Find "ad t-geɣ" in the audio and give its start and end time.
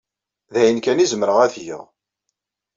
1.41-1.83